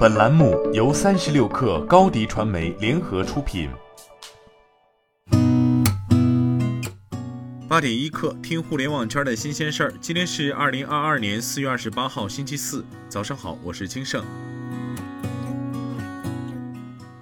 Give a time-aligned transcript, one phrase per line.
[0.00, 3.68] 本栏目由三十六氪高低传媒联合出品。
[7.68, 9.94] 八点一刻，听互联网圈的新鲜事儿。
[10.00, 14.24] 今天是二零二二年四月二十八号，星期四，早上好，我是金盛。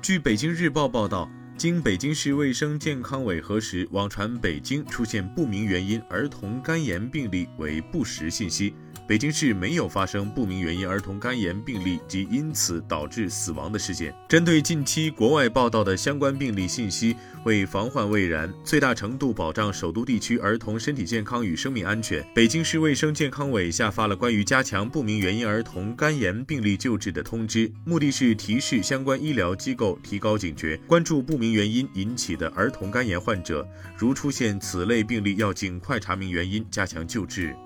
[0.01, 1.29] 据北京日报报道。
[1.57, 8.73] 经北京市卫生健康委核实，网传北京出现不明原因儿童肝炎病例为不实信息。
[9.09, 14.15] 北京市没有发生不明原因儿童肝炎病例及因此导致死亡的事件。
[14.29, 33.67] 针对近期国外报道的相关病例信息，为防患未然，最大程度保障首都地区儿童身体健康与生命安全，北京市卫生健康委下发了关于加强不明原因儿童肝炎病例救治的通知，目的是提示相关医疗机构提高警觉，关注不明原因引起的儿童肝炎患者，
[33.97, 37.57] 如出现此类病例，要尽快查明原因，加强救治。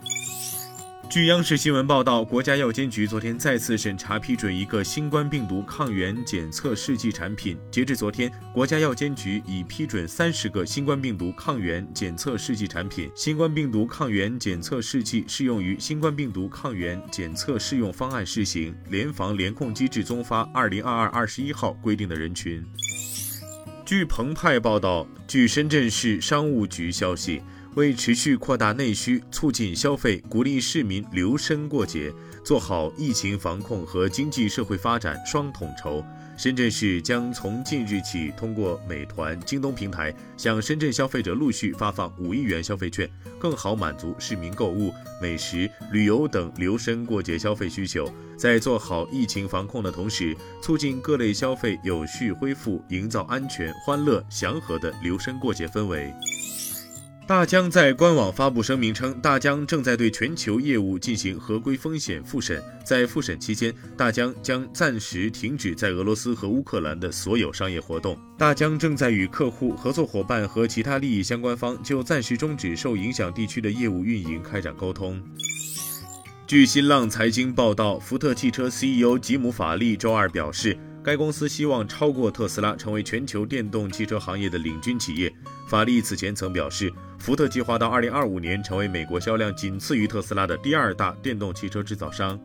[1.13, 7.55] 据央视新闻报道，国家药监局昨天再次审查批准一个新冠病毒抗原检测试剂产品。
[7.71, 13.11] 截至昨天，国家药监局已批准三十个新冠病毒抗原检测试剂产品。
[13.15, 22.65] 新冠病毒抗原检测试剂适用于新冠病毒抗原检测适用方案试行联防联控机制综发二零二二二十一号规定的人群。
[23.85, 27.43] 据澎湃报道，据深圳市商务局消息。
[27.75, 32.13] 为持续扩大内需、促进消费、鼓励市民留深过节，
[32.45, 36.05] 做好疫情防控和经济社会发展双统筹，
[36.37, 48.07] 深圳市将从近日起通过美团、京东平台向深圳消费者陆续发放五亿元消费券，更好满足市民购物、美食、旅游等留深过节消费需求。
[48.37, 56.13] 在做好疫情防控的同时，促进各类消费有序恢复，营造安全、欢乐、祥和的留深过节氛围。
[57.33, 68.19] 大疆在官网发布声明称，大疆正在对全球业务进行合规风险复审，在复审期间，大疆将暂时停止在俄罗斯和乌克兰的所有商业活动。
[68.37, 75.19] 大疆正在与客户、合作伙伴和其他利益相关方就暂时终止受影响地区的业务运营开展沟通。
[76.47, 80.79] 据新浪财经报道，福特汽车 CEO 吉姆·法利周二表示。
[81.05, 85.33] 该公司希望超过特斯拉，成为全球电动汽车行业的领军企业。
[85.67, 92.39] 法利此前曾表示，福特计划到2025年成为美国销量仅次于特斯拉的第二大电动汽车制造商。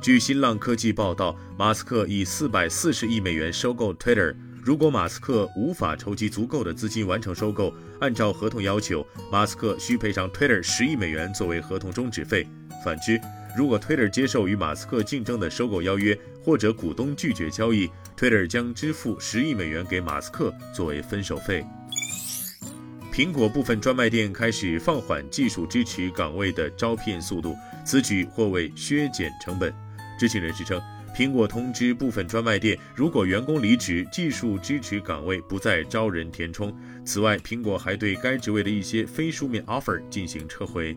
[0.00, 4.34] 据新浪科技报道，马斯克以440亿美元收购 Twitter。
[4.62, 12.48] 如果马斯克无法筹集足够的资金完成收购，按照合同要求，马斯克需赔偿 Twitter 十亿美元作为合同终止费。
[12.82, 13.20] 反之，
[13.56, 21.64] 如果 Twitter 接受与马斯克竞争的收购邀约，或者股东拒绝交易，Twitter 将支付十亿美元给马斯克作为分手费。
[23.12, 27.54] 苹果部分专卖店开始放缓技术支持岗位的招聘速度，
[27.86, 29.72] 此举或为削减成本。
[30.18, 30.82] 知情人士称，
[31.16, 36.76] 苹果通知部分专卖店，如果员工离职，技术支持岗位不再招人填充。
[37.04, 40.96] 此外，苹果还对该职位的一些非书面 offer 进行撤回。